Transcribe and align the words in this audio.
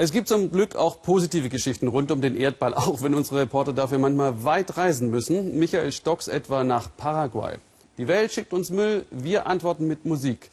Es 0.00 0.12
gibt 0.12 0.28
zum 0.28 0.52
Glück 0.52 0.76
auch 0.76 1.02
positive 1.02 1.48
Geschichten 1.48 1.88
rund 1.88 2.12
um 2.12 2.20
den 2.20 2.36
Erdball, 2.36 2.72
auch 2.74 3.02
wenn 3.02 3.14
unsere 3.14 3.40
Reporter 3.40 3.72
dafür 3.72 3.98
manchmal 3.98 4.44
weit 4.44 4.76
reisen 4.76 5.10
müssen. 5.10 5.58
Michael 5.58 5.90
Stocks 5.90 6.28
etwa 6.28 6.62
nach 6.62 6.88
Paraguay. 6.96 7.56
Die 7.98 8.06
Welt 8.06 8.32
schickt 8.32 8.52
uns 8.52 8.70
Müll, 8.70 9.04
wir 9.10 9.48
antworten 9.48 9.88
mit 9.88 10.04
Musik. 10.04 10.50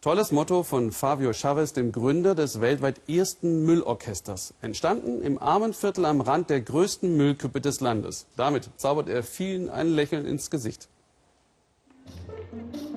Tolles 0.00 0.32
Motto 0.32 0.64
von 0.64 0.90
Fabio 0.90 1.32
Chavez, 1.32 1.72
dem 1.72 1.92
Gründer 1.92 2.34
des 2.34 2.60
weltweit 2.60 3.08
ersten 3.08 3.64
Müllorchesters. 3.64 4.54
Entstanden 4.60 5.22
im 5.22 5.40
armen 5.40 5.72
Viertel 5.72 6.04
am 6.04 6.20
Rand 6.20 6.50
der 6.50 6.60
größten 6.60 7.16
Müllkippe 7.16 7.60
des 7.60 7.80
Landes. 7.80 8.26
Damit 8.36 8.70
zaubert 8.76 9.08
er 9.08 9.22
vielen 9.22 9.70
ein 9.70 9.86
Lächeln 9.86 10.26
ins 10.26 10.50
Gesicht. 10.50 10.88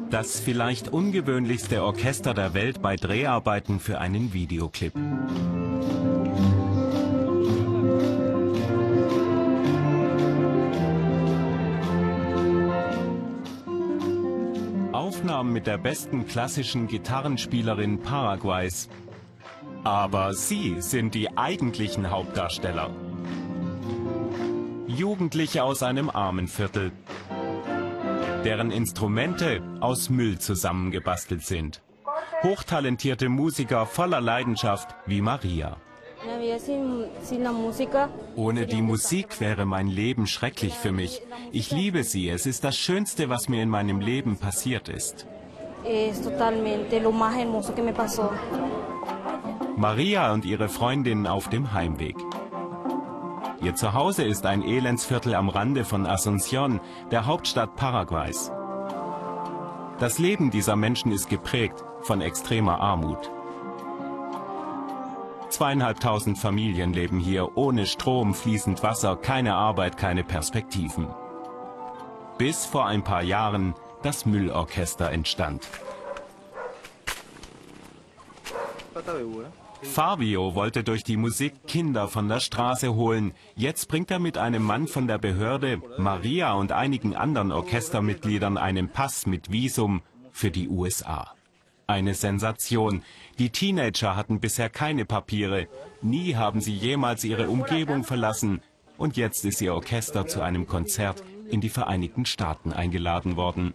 Das 0.10 0.40
vielleicht 0.40 0.92
ungewöhnlichste 0.92 1.84
Orchester 1.84 2.34
der 2.34 2.56
Welt 2.56 2.82
bei 2.82 2.96
Dreharbeiten 2.96 3.80
für 3.80 4.00
einen 4.00 4.34
Videoclip. 4.34 4.94
Aufnahmen 14.94 15.52
mit 15.52 15.66
der 15.66 15.78
besten 15.78 16.28
klassischen 16.28 16.88
Gitarrenspielerin 16.88 18.00
Paraguays. 18.00 18.90
Aber 19.84 20.34
sie 20.34 20.82
sind 20.82 21.16
die 21.16 21.36
eigentlichen 21.38 22.10
Hauptdarsteller. 22.10 22.90
Jugendliche 24.88 25.64
aus 25.64 25.82
einem 25.82 26.10
Armenviertel, 26.10 26.92
deren 28.46 28.70
Instrumente 28.70 29.62
aus 29.80 30.10
Müll 30.10 30.38
zusammengebastelt 30.38 31.44
sind. 31.44 31.82
Hochtalentierte 32.44 33.30
Musiker 33.30 33.86
voller 33.86 34.22
Leidenschaft 34.22 34.96
wie 35.08 35.22
Maria. 35.22 35.78
Ohne 38.36 38.66
die 38.66 38.82
Musik 38.82 39.40
wäre 39.42 39.66
mein 39.66 39.88
Leben 39.88 40.28
schrecklich 40.28 40.74
für 40.74 40.92
mich. 40.92 41.22
Ich 41.52 41.72
liebe 41.72 42.04
sie. 42.04 42.30
Es 42.30 42.46
ist 42.46 42.64
das 42.64 42.78
Schönste, 42.78 43.30
was 43.30 43.50
mir 43.50 43.62
in 43.62 43.70
meinem 43.70 44.00
Leben 44.00 44.38
passiert 44.38 44.90
ist. 44.90 45.28
Maria 49.76 50.32
und 50.32 50.46
ihre 50.46 50.70
Freundin 50.70 51.28
auf 51.28 51.50
dem 51.50 51.74
Heimweg. 51.74 52.16
Ihr 53.62 53.76
Zuhause 53.76 54.24
ist 54.24 54.46
ein 54.46 54.62
Elendsviertel 54.62 55.36
am 55.36 55.50
Rande 55.50 55.84
von 55.84 56.06
Asunción, 56.06 56.80
der 57.12 57.26
Hauptstadt 57.26 57.76
Paraguays. 57.76 58.52
Das 60.00 60.20
Leben 60.20 60.52
dieser 60.52 60.76
Menschen 60.76 61.12
ist 61.12 61.30
geprägt 61.30 61.84
von 62.02 62.22
extremer 62.22 62.80
Armut. 62.80 63.32
Zweieinhalbtausend 65.64 66.38
Familien 66.38 66.92
leben 66.92 67.20
hier 67.22 67.58
ohne 67.58 67.86
Strom, 67.86 68.34
fließend 68.34 68.84
Wasser, 68.84 69.16
keine 69.16 69.56
Arbeit, 69.56 69.96
keine 69.96 70.26
Perspektiven. 70.26 71.08
Bis 72.38 72.66
vor 72.66 72.86
ein 72.86 73.06
paar 73.06 73.24
Jahren 73.24 73.74
das 74.02 74.26
Müllorchester 74.26 75.10
entstand. 75.10 75.66
Fabio 79.84 80.54
wollte 80.54 80.84
durch 80.84 81.06
die 81.06 81.16
Musik 81.16 81.66
Kinder 81.66 82.10
von 82.10 82.28
der 82.28 82.42
Straße 82.42 82.94
holen. 82.96 83.34
Jetzt 83.56 83.88
bringt 83.88 84.12
er 84.12 84.20
mit 84.20 84.38
einem 84.38 84.64
Mann 84.64 84.88
von 84.88 85.08
der 85.08 85.18
Behörde, 85.18 85.82
Maria 85.98 86.52
und 86.56 86.74
einigen 86.74 87.16
anderen 87.16 87.54
Orchestermitgliedern 87.54 88.58
einen 88.58 88.90
Pass 88.90 89.26
mit 89.28 89.50
Visum 89.50 90.02
für 90.34 90.52
die 90.52 90.68
USA. 90.68 91.34
Eine 91.86 92.14
Sensation. 92.14 93.04
Die 93.40 93.50
Teenager 93.50 94.16
hatten 94.16 94.40
bisher 94.40 94.70
keine 94.70 95.06
Papiere. 95.06 95.68
Nie 96.02 96.36
haben 96.36 96.62
sie 96.62 96.74
jemals 96.74 97.24
ihre 97.24 97.50
Umgebung 97.50 98.04
verlassen. 98.04 98.62
Und 98.98 99.18
jetzt 99.18 99.44
ist 99.44 99.62
ihr 99.62 99.74
Orchester 99.74 100.28
zu 100.28 100.42
einem 100.42 100.66
Konzert 100.68 101.24
in 101.50 101.60
die 101.60 101.70
Vereinigten 101.70 102.26
Staaten 102.26 102.72
eingeladen 102.72 103.36
worden. 103.36 103.74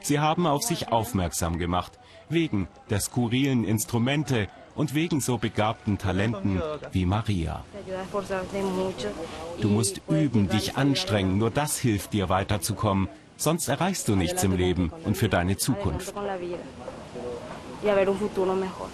Sie 0.00 0.20
haben 0.20 0.46
auf 0.46 0.62
sich 0.62 0.88
aufmerksam 0.88 1.58
gemacht, 1.58 1.98
wegen 2.28 2.68
der 2.88 3.00
skurrilen 3.00 3.64
Instrumente 3.64 4.48
und 4.74 4.94
wegen 4.94 5.20
so 5.20 5.38
begabten 5.38 5.98
Talenten 5.98 6.62
wie 6.92 7.06
Maria. 7.06 7.64
Du 9.60 9.68
musst 9.68 10.00
üben, 10.08 10.48
dich 10.48 10.76
anstrengen, 10.76 11.38
nur 11.38 11.50
das 11.50 11.78
hilft 11.78 12.12
dir 12.12 12.28
weiterzukommen, 12.28 13.08
sonst 13.36 13.68
erreichst 13.68 14.08
du 14.08 14.16
nichts 14.16 14.42
im 14.44 14.56
Leben 14.56 14.92
und 15.04 15.16
für 15.16 15.28
deine 15.28 15.56
Zukunft 15.56 16.14
y 17.84 17.88
a 17.88 17.94
ver 17.94 18.08
un 18.08 18.18
futuro 18.18 18.54
mejor. 18.54 18.88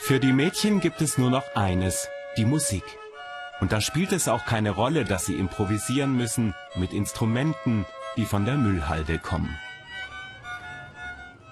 Für 0.00 0.18
die 0.18 0.32
Mädchen 0.32 0.80
gibt 0.80 1.00
es 1.02 1.18
nur 1.18 1.30
noch 1.30 1.44
eines, 1.54 2.08
die 2.36 2.44
Musik. 2.44 2.84
Und 3.60 3.72
da 3.72 3.80
spielt 3.80 4.12
es 4.12 4.26
auch 4.28 4.44
keine 4.44 4.70
Rolle, 4.70 5.04
dass 5.04 5.26
sie 5.26 5.34
improvisieren 5.34 6.16
müssen 6.16 6.54
mit 6.74 6.92
Instrumenten, 6.92 7.84
die 8.16 8.24
von 8.24 8.44
der 8.44 8.56
Müllhalde 8.56 9.18
kommen. 9.18 9.56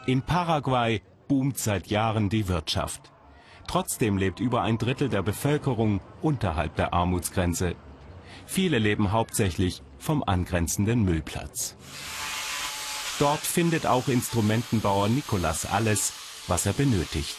In 0.07 0.23
Paraguay 0.23 1.03
boomt 1.29 1.59
seit 1.59 1.89
Jahren 1.89 2.31
die 2.31 2.49
Wirtschaft. 2.49 3.13
Trotzdem 3.67 4.17
lebt 4.17 4.41
über 4.41 4.63
ein 4.63 4.79
Drittel 4.79 5.09
der 5.11 5.23
Bevölkerung 5.23 6.01
unterhalb 6.23 6.75
der 6.77 6.95
Armutsgrenze. 6.95 7.75
Viele 8.47 8.79
leben 8.79 9.13
hauptsächlich 9.13 9.83
vom 9.99 10.23
angrenzenden 10.23 11.05
Müllplatz. 11.05 11.75
Dort 13.19 13.41
findet 13.41 13.87
auch 13.87 14.09
Instrumentenbauer 14.09 15.09
Nikolas 15.09 15.67
alles, 15.67 16.13
was 16.47 16.67
er 16.67 16.73
benötigt. 16.73 17.37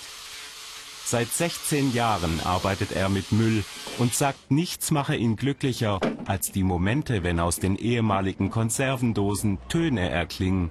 Seit 1.06 1.30
16 1.30 1.94
Jahren 1.94 2.40
arbeitet 2.42 2.92
er 2.92 3.10
mit 3.10 3.32
Müll 3.32 3.64
und 3.98 4.14
sagt, 4.14 4.52
nichts 4.52 4.92
mache 4.92 5.16
ihn 5.16 5.38
glücklicher 5.38 6.00
als 6.26 6.52
die 6.52 6.64
Momente, 6.64 7.24
wenn 7.24 7.40
aus 7.40 7.58
den 7.58 7.78
ehemaligen 7.78 8.52
Konservendosen 8.52 9.58
Töne 9.70 10.10
erklingen 10.10 10.70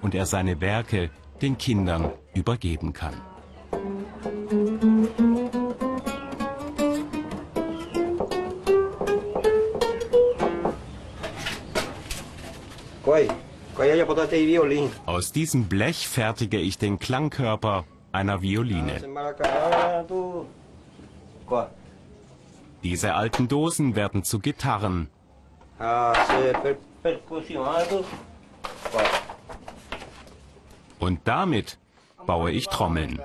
und 0.00 0.14
er 0.14 0.26
seine 0.26 0.60
Werke 0.60 1.10
den 1.42 1.58
Kindern 1.58 2.12
übergeben 2.34 2.92
kann. 2.92 3.14
Aus 15.06 15.32
diesem 15.32 15.68
Blech 15.68 16.08
fertige 16.08 16.58
ich 16.58 16.78
den 16.78 16.98
Klangkörper 16.98 17.84
einer 18.12 18.42
Violine. 18.42 19.00
Diese 22.82 23.14
alten 23.14 23.48
Dosen 23.48 23.94
werden 23.94 24.24
zu 24.24 24.38
Gitarren. 24.40 25.08
Und 30.98 31.20
damit 31.24 31.78
baue 32.26 32.50
ich 32.50 32.66
Trommeln. 32.66 33.20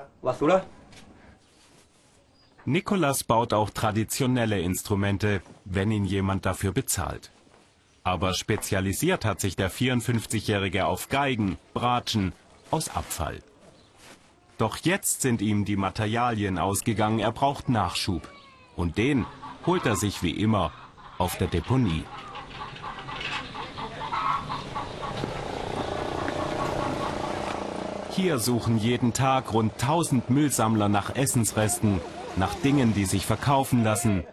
Nikolas 2.66 3.24
baut 3.24 3.54
auch 3.54 3.70
traditionelle 3.70 4.60
Instrumente, 4.60 5.42
wenn 5.66 5.92
ihn 5.92 6.06
jemand 6.06 6.46
dafür 6.46 6.72
bezahlt. 6.72 7.32
Aber 8.06 8.36
spezialisiert 8.36 9.26
hat 9.26 9.42
sich 9.42 9.56
der 9.56 9.72
54-Jährige 9.72 10.86
auf 10.86 11.10
Geigen, 11.10 11.58
Bratschen 11.74 12.34
aus 12.70 12.96
Abfall. 12.96 13.40
Doch 14.60 14.78
jetzt 14.78 15.22
sind 15.22 15.42
ihm 15.42 15.66
die 15.66 15.76
Materialien 15.76 16.60
ausgegangen, 16.60 17.18
er 17.18 17.32
braucht 17.32 17.68
Nachschub. 17.68 18.30
Und 18.76 19.00
den 19.00 19.26
holt 19.66 19.88
er 19.88 19.96
sich 19.96 20.22
wie 20.22 20.30
immer 20.30 20.72
auf 21.18 21.40
der 21.40 21.48
Deponie. 21.48 22.04
Hier 28.12 28.38
suchen 28.38 28.78
jeden 28.78 29.14
Tag 29.14 29.52
rund 29.52 29.74
1000 29.74 30.30
Müllsammler 30.30 30.90
nach 30.90 31.16
Essensresten, 31.16 32.00
nach 32.36 32.54
Dingen, 32.54 32.94
die 32.94 33.06
sich 33.06 33.26
verkaufen 33.26 33.84
lassen 33.84 34.24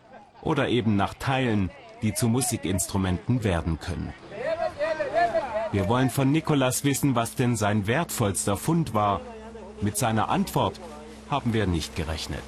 oder 0.43 0.69
eben 0.69 0.95
nach 0.97 1.15
Teilen, 1.15 1.71
die 2.03 2.15
zu 2.15 2.29
Musikinstrumenten 2.29 3.45
werden 3.45 3.79
können. 3.81 4.13
Wir 5.73 5.89
wollen 5.89 6.11
von 6.11 6.31
Nikolas 6.31 6.85
wissen, 6.85 7.15
was 7.15 7.35
denn 7.35 7.57
sein 7.57 7.87
wertvollster 7.87 8.57
Fund 8.57 8.93
war. 8.93 9.21
Mit 9.81 9.97
seiner 9.97 10.29
Antwort 10.29 10.81
haben 11.31 11.55
wir 11.55 11.67
nicht 11.67 11.97
gerechnet. 11.97 12.43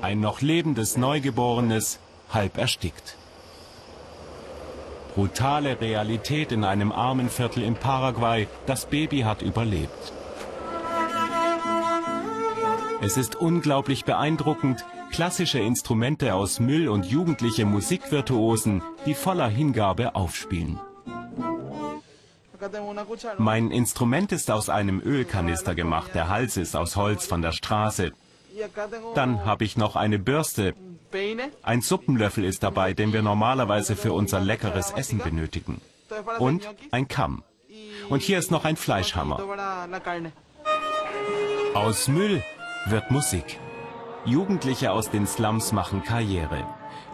Ein 0.00 0.20
noch 0.20 0.40
lebendes 0.40 0.96
Neugeborenes, 0.96 1.98
halb 2.30 2.58
erstickt. 2.58 3.16
Brutale 5.14 5.80
Realität 5.80 6.52
in 6.52 6.64
einem 6.64 6.90
armen 6.90 7.28
Viertel 7.30 7.62
in 7.62 7.76
Paraguay. 7.76 8.48
Das 8.66 8.86
Baby 8.86 9.20
hat 9.20 9.42
überlebt. 9.42 10.12
Es 13.04 13.18
ist 13.18 13.36
unglaublich 13.36 14.06
beeindruckend, 14.06 14.82
klassische 15.10 15.58
Instrumente 15.58 16.32
aus 16.32 16.58
Müll 16.58 16.88
und 16.88 17.04
jugendliche 17.04 17.66
Musikvirtuosen, 17.66 18.80
die 19.04 19.12
voller 19.12 19.48
Hingabe 19.48 20.14
aufspielen. 20.14 20.80
Mein 23.36 23.70
Instrument 23.70 24.32
ist 24.32 24.50
aus 24.50 24.70
einem 24.70 25.02
Ölkanister 25.04 25.74
gemacht, 25.74 26.14
der 26.14 26.30
Hals 26.30 26.56
ist 26.56 26.74
aus 26.76 26.96
Holz 26.96 27.26
von 27.26 27.42
der 27.42 27.52
Straße. 27.52 28.12
Dann 29.14 29.44
habe 29.44 29.64
ich 29.64 29.76
noch 29.76 29.96
eine 29.96 30.18
Bürste. 30.18 30.74
Ein 31.62 31.82
Suppenlöffel 31.82 32.42
ist 32.42 32.62
dabei, 32.62 32.94
den 32.94 33.12
wir 33.12 33.20
normalerweise 33.20 33.96
für 33.96 34.14
unser 34.14 34.40
leckeres 34.40 34.92
Essen 34.92 35.18
benötigen. 35.18 35.82
Und 36.38 36.66
ein 36.90 37.06
Kamm. 37.06 37.42
Und 38.08 38.22
hier 38.22 38.38
ist 38.38 38.50
noch 38.50 38.64
ein 38.64 38.76
Fleischhammer. 38.76 39.40
Aus 41.74 42.08
Müll 42.08 42.42
wird 42.86 43.10
Musik. 43.10 43.58
Jugendliche 44.24 44.92
aus 44.92 45.10
den 45.10 45.26
Slums 45.26 45.72
machen 45.72 46.02
Karriere. 46.02 46.66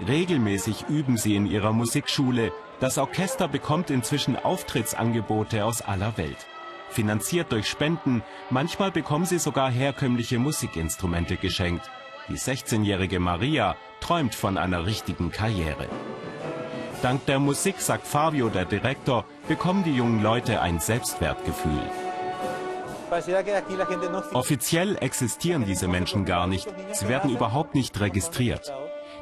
Regelmäßig 0.07 0.87
üben 0.89 1.17
sie 1.17 1.37
in 1.37 1.47
ihrer 1.47 1.73
Musikschule. 1.73 2.53
Das 2.81 2.99
Orchester 2.99 3.49
bekommt 3.49 3.91
inzwischen 3.91 4.37
Auftrittsangebote 4.37 5.65
aus 5.65 5.83
aller 5.83 6.17
Welt. 6.17 6.47
Finanziert 6.91 7.53
durch 7.53 7.69
Spenden, 7.69 8.23
manchmal 8.49 8.91
bekommen 8.91 9.27
sie 9.27 9.39
sogar 9.39 9.71
herkömmliche 9.71 10.39
Musikinstrumente 10.39 11.37
geschenkt. 11.37 11.89
Die 12.29 12.39
16-jährige 12.39 13.21
Maria 13.21 13.77
träumt 14.01 14.35
von 14.35 14.59
einer 14.59 14.87
richtigen 14.87 15.31
Karriere. 15.31 15.89
Dank 17.03 17.25
der 17.27 17.39
Musik, 17.39 17.81
sagt 17.81 18.07
Fabio, 18.07 18.49
der 18.49 18.65
Direktor, 18.65 19.25
bekommen 19.49 19.85
die 19.85 19.95
jungen 19.95 20.23
Leute 20.23 20.61
ein 20.61 20.81
Selbstwertgefühl. 20.81 21.83
Offiziell 24.33 24.97
existieren 25.01 25.65
diese 25.65 25.89
Menschen 25.89 26.25
gar 26.25 26.47
nicht. 26.47 26.69
Sie 26.93 27.09
werden 27.09 27.31
überhaupt 27.31 27.75
nicht 27.75 27.99
registriert. 28.01 28.73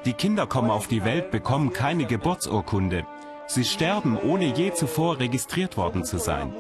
Die 0.05 0.13
Kinder 0.13 0.47
kommen 0.47 0.71
auf 0.71 0.87
die 0.87 1.05
Welt, 1.05 1.31
bekommen 1.31 1.73
keine 1.73 2.05
Geburtsurkunde. 2.05 3.07
Sie 3.47 3.65
sterben, 3.65 4.19
ohne 4.19 4.55
je 4.55 4.73
zuvor 4.73 5.19
registriert 5.19 5.77
worden 5.77 6.05
zu 6.05 6.19
sein. 6.19 6.53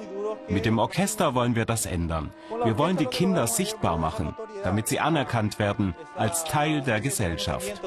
Mit 0.48 0.64
dem 0.64 0.78
Orchester 0.78 1.34
wollen 1.34 1.54
wir 1.54 1.66
das 1.66 1.84
ändern. 1.84 2.32
Wir 2.64 2.78
wollen 2.78 2.96
die 2.96 3.06
Kinder 3.06 3.46
sichtbar 3.46 3.98
machen, 3.98 4.34
damit 4.64 4.88
sie 4.88 4.98
anerkannt 4.98 5.58
werden 5.58 5.94
als 6.16 6.44
Teil 6.44 6.80
der 6.80 7.00
Gesellschaft. 7.00 7.80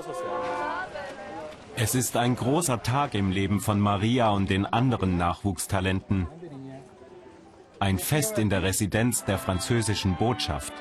Es 1.75 1.95
ist 1.95 2.15
ein 2.17 2.35
großer 2.35 2.83
Tag 2.83 3.15
im 3.15 3.31
Leben 3.31 3.59
von 3.59 3.79
Maria 3.79 4.29
und 4.29 4.49
den 4.51 4.67
anderen 4.67 5.17
Nachwuchstalenten. 5.17 6.27
Ein 7.81 7.97
Fest 7.97 8.37
in 8.37 8.51
der 8.51 8.61
Residenz 8.61 9.25
der 9.25 9.39
französischen 9.39 10.15
Botschaft. 10.15 10.71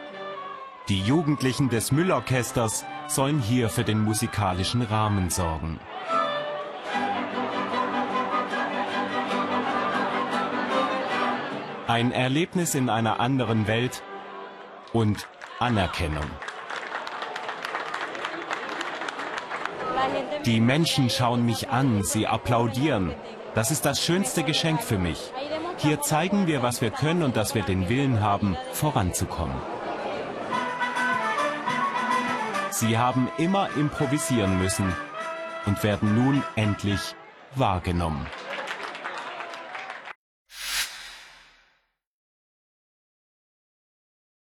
Die 0.91 1.01
Jugendlichen 1.01 1.71
des 1.71 1.93
Müllorchesters 1.93 2.85
sollen 3.09 3.41
hier 3.41 3.71
für 3.71 3.85
den 3.85 4.01
musikalischen 4.01 4.83
Rahmen 4.83 5.31
sorgen. 5.31 5.81
Ein 11.87 12.13
Erlebnis 12.13 12.75
in 12.75 12.91
einer 12.91 13.19
anderen 13.19 13.67
Welt 13.67 14.03
und 14.93 15.27
Anerkennung. 15.59 16.31
Die 20.45 20.61
Menschen 20.61 21.09
schauen 21.09 21.47
mich 21.47 21.71
an, 21.71 22.03
sie 22.03 22.27
applaudieren. 22.27 23.15
Das 23.55 23.71
ist 23.71 23.87
das 23.87 24.05
schönste 24.05 24.43
Geschenk 24.43 24.83
für 24.83 24.99
mich. 24.99 25.33
Hier 25.83 26.03
zeigen 26.03 26.47
wir, 26.47 26.63
was 26.63 26.83
wir 26.83 26.91
können 26.91 27.23
und 27.23 27.37
dass 27.37 27.55
wir 27.55 27.63
den 27.63 27.89
Willen 27.89 28.21
haben, 28.21 28.55
voranzukommen. 28.73 29.57
Sie 32.71 32.99
haben 32.99 33.31
immer 33.39 33.71
improvisieren 33.79 34.59
müssen 34.59 34.93
und 35.65 35.83
werden 35.83 36.15
nun 36.15 36.43
endlich 36.55 37.15
wahrgenommen. 37.55 38.27